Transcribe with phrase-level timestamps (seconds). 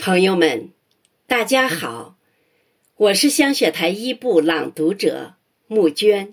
[0.00, 0.70] 朋友们，
[1.26, 2.16] 大家好，
[2.96, 5.34] 我是香雪台一部朗读者
[5.66, 6.32] 穆娟。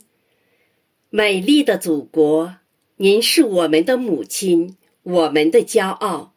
[1.10, 2.56] 美丽的祖国，
[2.96, 6.34] 您是我们的母亲，我们的骄傲。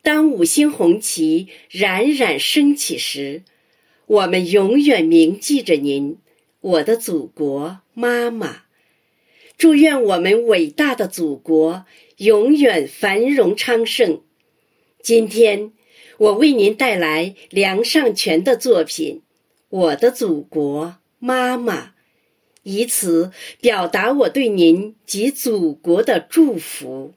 [0.00, 3.42] 当五星红旗冉冉升起时，
[4.06, 6.16] 我们永远铭记着您，
[6.62, 8.62] 我的祖国妈妈。
[9.58, 11.84] 祝愿我们伟大的祖国
[12.16, 14.22] 永远繁荣昌盛。
[15.02, 15.72] 今天。
[16.18, 19.16] 我为您带来梁尚全的作品
[19.68, 21.76] 《我的祖国妈妈》，
[22.62, 27.12] 以此表达我对您及祖国的祝福。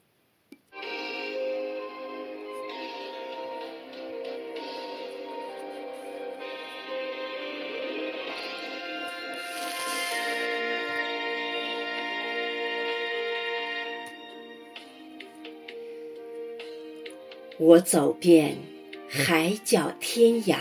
[17.57, 18.78] 我走遍。
[19.11, 20.55] 海角天涯，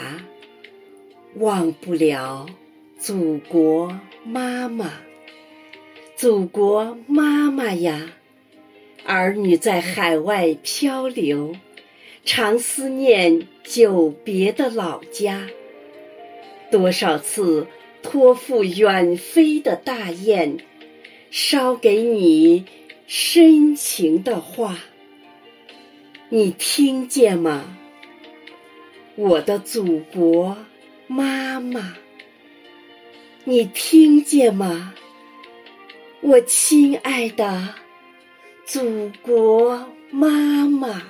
[1.35, 2.47] 忘不了
[2.99, 4.91] 祖国妈妈。
[6.17, 8.11] 祖国妈妈呀，
[9.05, 11.57] 儿女在海外漂流，
[12.25, 15.47] 常思念久别的老家。
[16.71, 17.67] 多少次
[18.03, 20.57] 托付远飞的大雁，
[21.31, 22.65] 捎给你
[23.07, 24.79] 深情的话，
[26.31, 27.77] 你听见吗？
[29.21, 30.57] 我的祖国
[31.09, 31.97] 妈妈，
[33.43, 34.95] 你听见吗？
[36.21, 37.75] 我亲爱的
[38.65, 41.03] 祖国妈妈，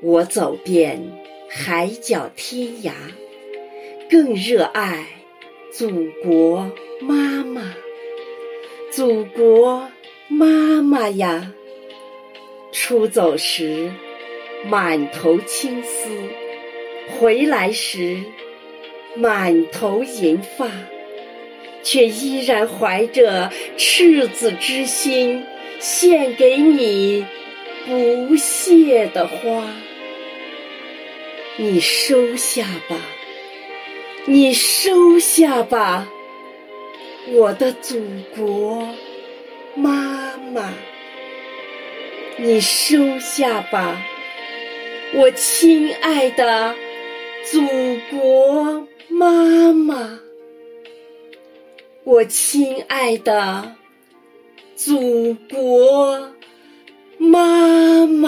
[0.00, 0.98] 我走遍
[1.50, 2.92] 海角天涯，
[4.08, 5.06] 更热爱
[5.70, 7.74] 祖国妈妈。
[8.90, 9.90] 祖国
[10.28, 11.52] 妈妈呀！
[12.86, 13.90] 出走时
[14.66, 16.10] 满头青丝，
[17.08, 18.20] 回来时
[19.16, 20.68] 满头银发，
[21.82, 25.42] 却依然怀着赤子之心，
[25.80, 27.24] 献给你
[27.86, 29.66] 不谢的花。
[31.56, 32.96] 你收下吧，
[34.26, 36.06] 你收下吧，
[37.28, 38.04] 我的祖
[38.36, 38.86] 国
[39.74, 40.70] 妈妈。
[42.36, 43.96] 你收下吧，
[45.14, 46.74] 我亲爱的
[47.44, 47.60] 祖
[48.10, 50.18] 国妈妈，
[52.02, 53.76] 我亲爱的
[54.74, 56.32] 祖国
[57.18, 58.23] 妈妈。